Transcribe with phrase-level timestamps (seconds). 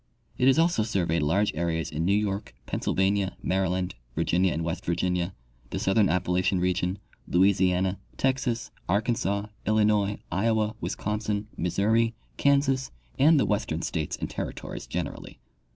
[0.35, 4.83] It has also surveyed large areas in New York, Pennsylvania, Mary land, Virginia and West
[4.83, 5.35] Virginia,
[5.69, 13.83] the southern Appalachian region, Louisiana, Texas, Arkansas, Illinois, Iowa, Wisconsin, Missouri, Kansas, and the western
[13.83, 15.35] states and territories gen erally.